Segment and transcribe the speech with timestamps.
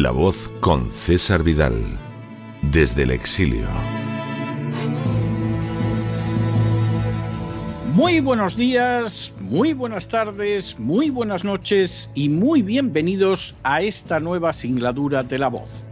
[0.00, 1.74] La voz con César Vidal,
[2.62, 3.66] desde el exilio.
[7.94, 14.52] Muy buenos días, muy buenas tardes, muy buenas noches y muy bienvenidos a esta nueva
[14.52, 15.88] singladura de La voz.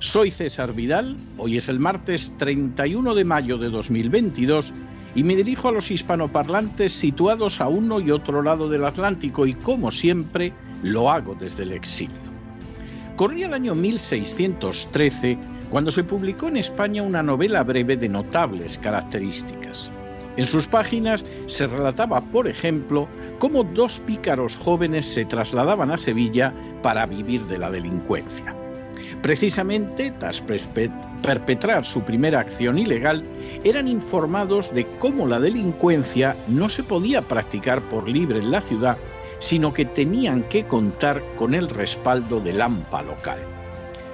[0.00, 4.72] Soy César Vidal, hoy es el martes 31 de mayo de 2022
[5.14, 9.54] y me dirijo a los hispanoparlantes situados a uno y otro lado del Atlántico y
[9.54, 12.23] como siempre lo hago desde el exilio.
[13.16, 15.38] Corría el año 1613
[15.70, 19.88] cuando se publicó en España una novela breve de notables características.
[20.36, 23.06] En sus páginas se relataba, por ejemplo,
[23.38, 28.52] cómo dos pícaros jóvenes se trasladaban a Sevilla para vivir de la delincuencia.
[29.22, 30.42] Precisamente, tras
[31.22, 33.22] perpetrar su primera acción ilegal,
[33.62, 38.98] eran informados de cómo la delincuencia no se podía practicar por libre en la ciudad
[39.38, 43.38] sino que tenían que contar con el respaldo del AMPA local.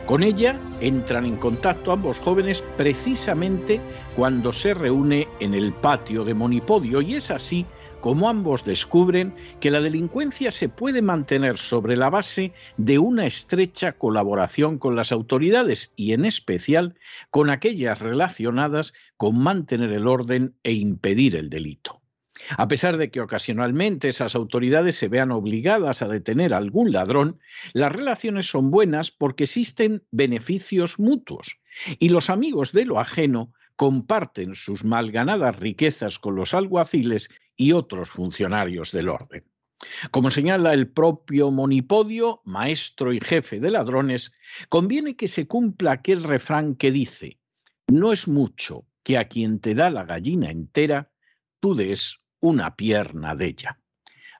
[0.07, 3.81] Con ella entran en contacto ambos jóvenes precisamente
[4.17, 7.65] cuando se reúne en el patio de Monipodio y es así
[8.01, 13.93] como ambos descubren que la delincuencia se puede mantener sobre la base de una estrecha
[13.93, 16.97] colaboración con las autoridades y en especial
[17.31, 22.00] con aquellas relacionadas con mantener el orden e impedir el delito.
[22.57, 27.39] A pesar de que ocasionalmente esas autoridades se vean obligadas a detener a algún ladrón,
[27.73, 31.59] las relaciones son buenas porque existen beneficios mutuos
[31.99, 38.11] y los amigos de lo ajeno comparten sus malganadas riquezas con los alguaciles y otros
[38.11, 39.45] funcionarios del orden.
[40.11, 44.33] Como señala el propio Monipodio, maestro y jefe de ladrones,
[44.69, 47.39] conviene que se cumpla aquel refrán que dice,
[47.89, 51.11] no es mucho que a quien te da la gallina entera,
[51.61, 53.81] tú des una pierna de ella.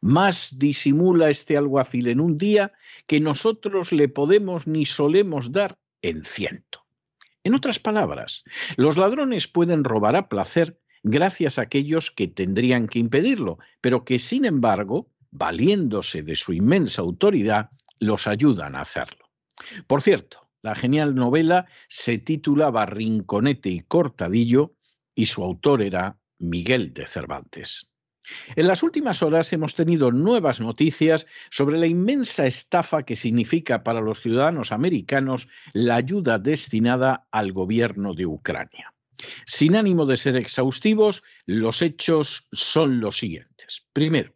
[0.01, 2.73] Más disimula este alguacil en un día
[3.07, 6.87] que nosotros le podemos ni solemos dar en ciento.
[7.45, 8.45] En otras palabras,
[8.77, 14.19] los ladrones pueden robar a placer gracias a aquellos que tendrían que impedirlo, pero que
[14.19, 19.31] sin embargo valiéndose de su inmensa autoridad, los ayudan a hacerlo.
[19.87, 24.75] Por cierto, la genial novela se titulaba Rinconete y Cortadillo
[25.15, 27.90] y su autor era Miguel de Cervantes.
[28.57, 34.01] En las últimas horas hemos tenido nuevas noticias sobre la inmensa estafa que significa para
[34.01, 38.95] los ciudadanos americanos la ayuda destinada al gobierno de Ucrania.
[39.47, 43.87] Sin ánimo de ser exhaustivos, los hechos son los siguientes.
[43.93, 44.35] Primero,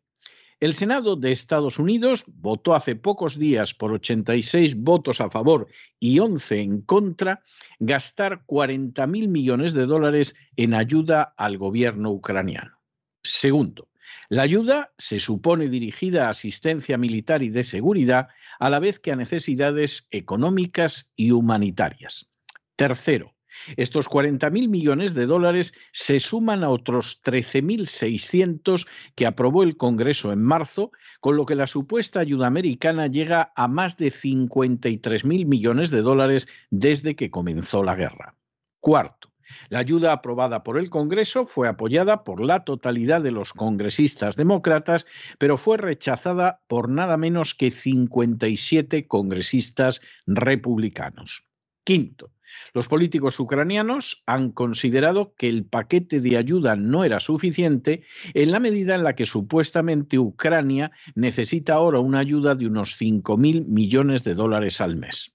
[0.61, 5.69] el Senado de Estados Unidos votó hace pocos días por 86 votos a favor
[6.01, 7.43] y 11 en contra
[7.81, 12.79] gastar 40 mil millones de dólares en ayuda al gobierno ucraniano.
[13.25, 13.89] Segundo,
[14.29, 18.29] la ayuda se supone dirigida a asistencia militar y de seguridad,
[18.59, 22.29] a la vez que a necesidades económicas y humanitarias.
[22.77, 23.35] Tercero,
[23.77, 30.43] estos 40.000 millones de dólares se suman a otros 13.600 que aprobó el Congreso en
[30.43, 30.91] marzo,
[31.21, 36.47] con lo que la supuesta ayuda americana llega a más de 53.000 millones de dólares
[36.71, 38.37] desde que comenzó la guerra.
[38.81, 39.34] Cuarto,
[39.69, 45.07] la ayuda aprobada por el Congreso fue apoyada por la totalidad de los congresistas demócratas,
[45.39, 51.47] pero fue rechazada por nada menos que 57 congresistas republicanos.
[51.85, 52.33] Quinto,
[52.73, 58.61] los políticos ucranianos han considerado que el paquete de ayuda no era suficiente en la
[58.61, 64.35] medida en la que supuestamente Ucrania necesita ahora una ayuda de unos 5.000 millones de
[64.35, 65.33] dólares al mes.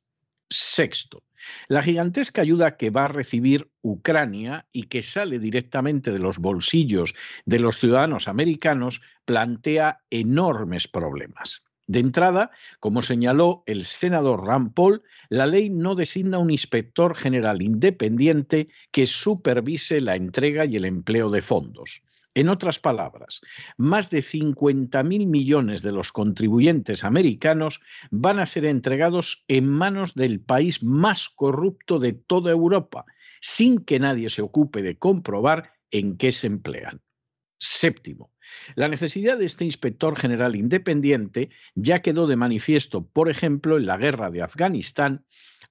[0.49, 1.23] Sexto,
[1.67, 7.13] la gigantesca ayuda que va a recibir Ucrania y que sale directamente de los bolsillos
[7.45, 11.63] de los ciudadanos americanos plantea enormes problemas.
[11.89, 17.63] De entrada, como señaló el senador Rand Paul, la ley no designa un inspector general
[17.63, 22.03] independiente que supervise la entrega y el empleo de fondos.
[22.35, 23.41] En otras palabras,
[23.77, 27.81] más de 50.000 millones de los contribuyentes americanos
[28.11, 33.05] van a ser entregados en manos del país más corrupto de toda Europa,
[33.41, 37.01] sin que nadie se ocupe de comprobar en qué se emplean.
[37.57, 38.31] Séptimo,
[38.75, 43.97] la necesidad de este inspector general independiente ya quedó de manifiesto, por ejemplo, en la
[43.97, 45.25] guerra de Afganistán,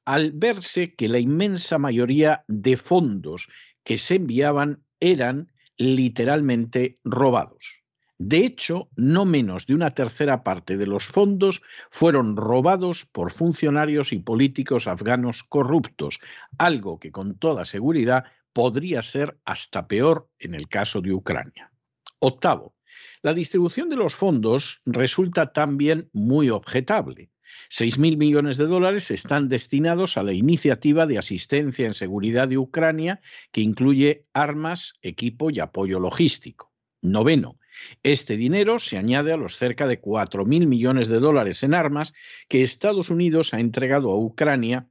[0.05, 3.49] al verse que la inmensa mayoría de fondos
[3.85, 7.83] que se enviaban eran literalmente robados.
[8.19, 14.13] De hecho, no menos de una tercera parte de los fondos fueron robados por funcionarios
[14.13, 16.19] y políticos afganos corruptos,
[16.59, 21.71] algo que con toda seguridad podría ser hasta peor en el caso de Ucrania.
[22.19, 22.75] Octavo,
[23.23, 27.31] la distribución de los fondos resulta también muy objetable.
[27.71, 33.21] 6.000 millones de dólares están destinados a la iniciativa de asistencia en seguridad de Ucrania,
[33.53, 36.73] que incluye armas, equipo y apoyo logístico.
[37.01, 37.59] Noveno,
[38.03, 42.13] este dinero se añade a los cerca de 4.000 millones de dólares en armas
[42.49, 44.89] que Estados Unidos ha entregado a Ucrania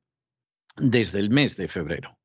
[0.78, 2.18] desde el mes de febrero.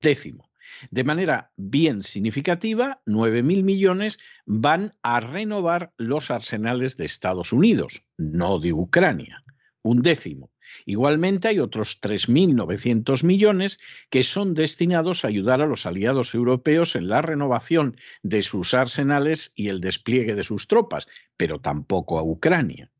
[0.00, 0.50] Décimo,
[0.90, 8.58] de manera bien significativa, 9.000 millones van a renovar los arsenales de Estados Unidos, no
[8.58, 9.42] de Ucrania.
[9.86, 10.50] Un décimo.
[10.84, 13.78] Igualmente hay otros 3.900 millones
[14.10, 19.52] que son destinados a ayudar a los aliados europeos en la renovación de sus arsenales
[19.54, 22.90] y el despliegue de sus tropas, pero tampoco a Ucrania.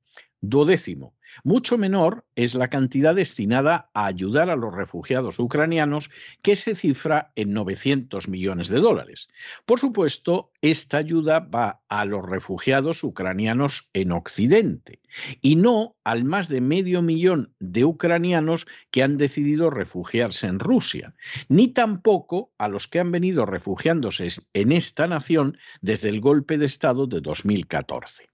[0.40, 1.15] Duodécimo.
[1.44, 6.10] Mucho menor es la cantidad destinada a ayudar a los refugiados ucranianos,
[6.42, 9.28] que se cifra en 900 millones de dólares.
[9.64, 15.00] Por supuesto, esta ayuda va a los refugiados ucranianos en Occidente
[15.40, 21.14] y no al más de medio millón de ucranianos que han decidido refugiarse en Rusia,
[21.48, 26.66] ni tampoco a los que han venido refugiándose en esta nación desde el golpe de
[26.66, 28.28] Estado de 2014.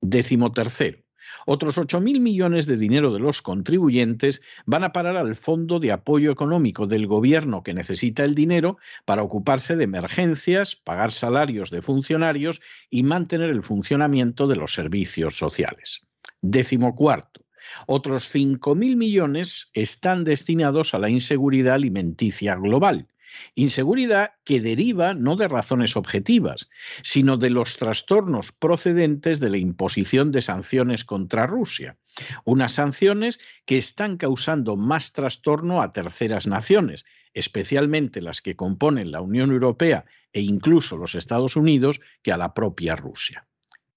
[0.00, 1.07] Décimo tercero.
[1.46, 6.30] Otros 8.000 millones de dinero de los contribuyentes van a parar al Fondo de Apoyo
[6.30, 12.60] Económico del Gobierno que necesita el dinero para ocuparse de emergencias, pagar salarios de funcionarios
[12.90, 16.02] y mantener el funcionamiento de los servicios sociales.
[16.40, 17.44] Décimo cuarto.
[17.86, 23.08] Otros 5.000 millones están destinados a la inseguridad alimenticia global
[23.54, 26.68] Inseguridad que deriva no de razones objetivas,
[27.02, 31.96] sino de los trastornos procedentes de la imposición de sanciones contra Rusia.
[32.44, 37.04] Unas sanciones que están causando más trastorno a terceras naciones,
[37.34, 42.54] especialmente las que componen la Unión Europea e incluso los Estados Unidos, que a la
[42.54, 43.46] propia Rusia.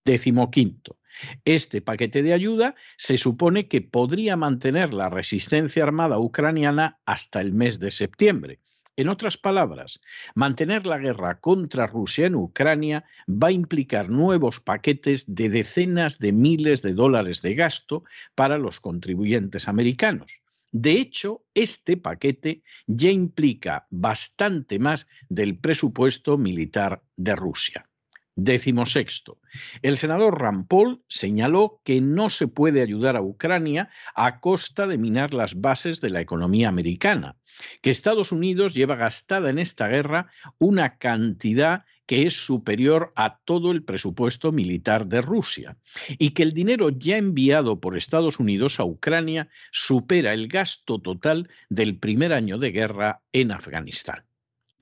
[0.05, 0.97] Décimo quinto.
[1.45, 7.53] Este paquete de ayuda se supone que podría mantener la resistencia armada ucraniana hasta el
[7.53, 8.59] mes de septiembre.
[9.01, 9.99] En otras palabras,
[10.35, 16.31] mantener la guerra contra Rusia en Ucrania va a implicar nuevos paquetes de decenas de
[16.31, 18.03] miles de dólares de gasto
[18.35, 20.31] para los contribuyentes americanos.
[20.71, 27.89] De hecho, este paquete ya implica bastante más del presupuesto militar de Rusia.
[28.35, 29.39] Décimo sexto.
[29.81, 34.97] El senador Rand Paul señaló que no se puede ayudar a Ucrania a costa de
[34.97, 37.35] minar las bases de la economía americana,
[37.81, 43.71] que Estados Unidos lleva gastada en esta guerra una cantidad que es superior a todo
[43.71, 45.77] el presupuesto militar de Rusia
[46.17, 51.49] y que el dinero ya enviado por Estados Unidos a Ucrania supera el gasto total
[51.69, 54.25] del primer año de guerra en Afganistán.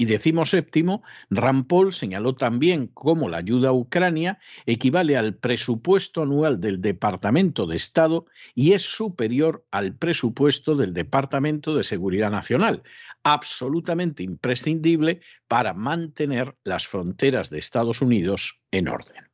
[0.01, 6.62] Y decimos séptimo, Rampol señaló también cómo la ayuda a Ucrania equivale al presupuesto anual
[6.62, 8.25] del Departamento de Estado
[8.56, 12.82] y es superior al presupuesto del Departamento de Seguridad Nacional,
[13.24, 19.29] absolutamente imprescindible para mantener las fronteras de Estados Unidos en orden.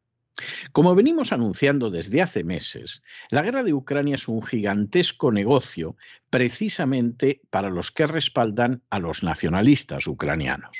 [0.71, 5.95] Como venimos anunciando desde hace meses, la guerra de Ucrania es un gigantesco negocio
[6.29, 10.77] precisamente para los que respaldan a los nacionalistas ucranianos.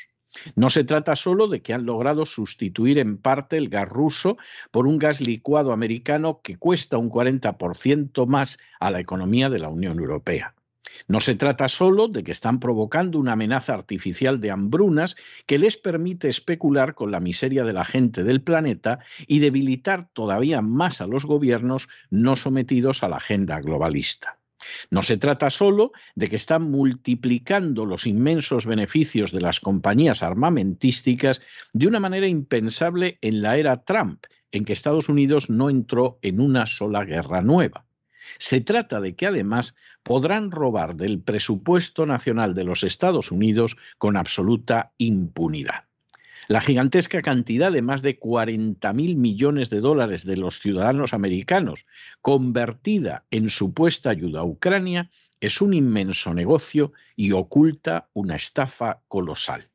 [0.55, 4.37] No se trata solo de que han logrado sustituir en parte el gas ruso
[4.71, 9.69] por un gas licuado americano que cuesta un 40% más a la economía de la
[9.69, 10.53] Unión Europea.
[11.07, 15.15] No se trata solo de que están provocando una amenaza artificial de hambrunas
[15.45, 20.61] que les permite especular con la miseria de la gente del planeta y debilitar todavía
[20.61, 24.39] más a los gobiernos no sometidos a la agenda globalista.
[24.89, 31.41] No se trata solo de que están multiplicando los inmensos beneficios de las compañías armamentísticas
[31.73, 36.39] de una manera impensable en la era Trump, en que Estados Unidos no entró en
[36.39, 37.84] una sola guerra nueva.
[38.37, 44.17] Se trata de que además podrán robar del presupuesto nacional de los Estados Unidos con
[44.17, 45.85] absoluta impunidad.
[46.47, 51.87] La gigantesca cantidad de más de 40.000 millones de dólares de los ciudadanos americanos
[52.21, 55.09] convertida en supuesta ayuda a Ucrania
[55.41, 59.65] es un inmenso negocio y oculta una estafa colosal.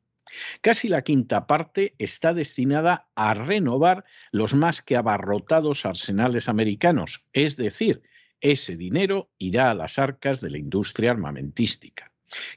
[0.61, 7.57] Casi la quinta parte está destinada a renovar los más que abarrotados arsenales americanos, es
[7.57, 8.01] decir,
[8.41, 12.11] ese dinero irá a las arcas de la industria armamentística.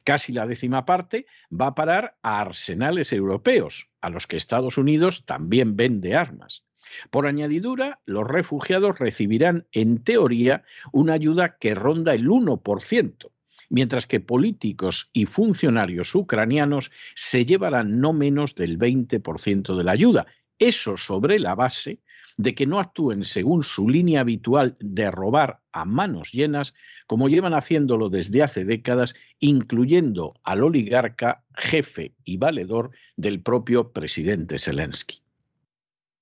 [0.04, 5.26] Casi la décima parte va a parar a arsenales europeos, a los que Estados Unidos
[5.26, 6.64] también vende armas.
[7.10, 13.30] Por añadidura, los refugiados recibirán, en teoría, una ayuda que ronda el 1%,
[13.68, 20.26] mientras que políticos y funcionarios ucranianos se llevarán no menos del 20% de la ayuda.
[20.58, 22.00] Eso sobre la base
[22.36, 26.72] de que no actúen según su línea habitual de robar a manos llenas,
[27.06, 34.58] como llevan haciéndolo desde hace décadas, incluyendo al oligarca, jefe y valedor del propio presidente
[34.58, 35.24] Zelensky.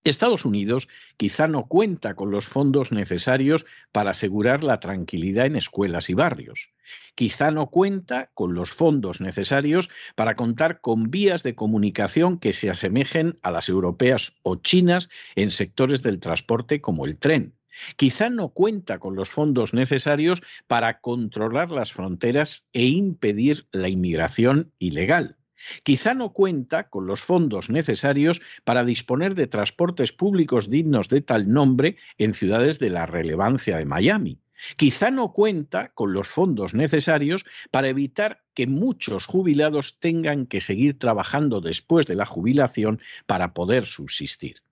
[0.04, 6.10] Estados Unidos quizá no cuenta con los fondos necesarios para asegurar la tranquilidad en escuelas
[6.10, 6.70] y barrios.
[7.14, 12.68] Quizá no cuenta con los fondos necesarios para contar con vías de comunicación que se
[12.68, 17.54] asemejen a las europeas o chinas en sectores del transporte como el tren.
[17.96, 24.72] Quizá no cuenta con los fondos necesarios para controlar las fronteras e impedir la inmigración
[24.78, 25.36] ilegal.
[25.84, 31.52] Quizá no cuenta con los fondos necesarios para disponer de transportes públicos dignos de tal
[31.52, 34.40] nombre en ciudades de la relevancia de Miami.
[34.76, 40.98] Quizá no cuenta con los fondos necesarios para evitar que muchos jubilados tengan que seguir
[40.98, 44.62] trabajando después de la jubilación para poder subsistir.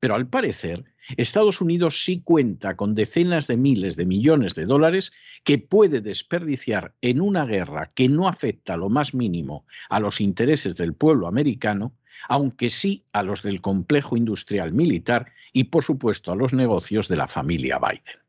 [0.00, 0.84] Pero al parecer,
[1.16, 5.12] Estados Unidos sí cuenta con decenas de miles de millones de dólares
[5.44, 10.76] que puede desperdiciar en una guerra que no afecta lo más mínimo a los intereses
[10.76, 11.92] del pueblo americano,
[12.28, 17.16] aunque sí a los del complejo industrial militar y, por supuesto, a los negocios de
[17.16, 18.20] la familia Biden.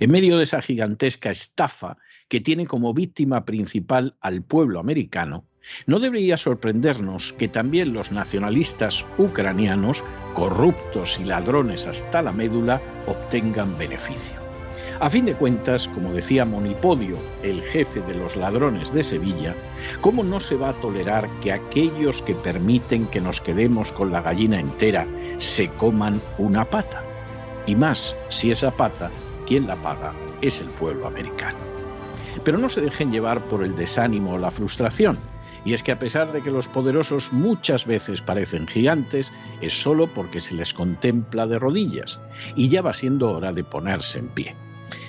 [0.00, 1.98] En medio de esa gigantesca estafa
[2.28, 5.44] que tiene como víctima principal al pueblo americano,
[5.86, 10.04] no debería sorprendernos que también los nacionalistas ucranianos,
[10.34, 14.46] corruptos y ladrones hasta la médula, obtengan beneficio.
[14.98, 19.54] A fin de cuentas, como decía Monipodio, el jefe de los ladrones de Sevilla,
[20.00, 24.22] ¿cómo no se va a tolerar que aquellos que permiten que nos quedemos con la
[24.22, 25.06] gallina entera
[25.36, 27.02] se coman una pata?
[27.66, 29.10] Y más, si esa pata,
[29.46, 31.58] quien la paga es el pueblo americano.
[32.42, 35.18] Pero no se dejen llevar por el desánimo o la frustración.
[35.66, 40.14] Y es que a pesar de que los poderosos muchas veces parecen gigantes, es solo
[40.14, 42.20] porque se les contempla de rodillas,
[42.54, 44.54] y ya va siendo hora de ponerse en pie.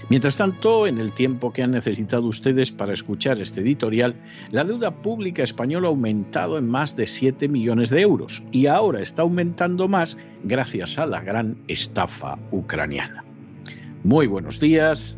[0.09, 4.15] Mientras tanto, en el tiempo que han necesitado ustedes para escuchar este editorial,
[4.51, 9.01] la deuda pública española ha aumentado en más de 7 millones de euros y ahora
[9.01, 13.23] está aumentando más gracias a la gran estafa ucraniana.
[14.03, 15.17] Muy buenos días,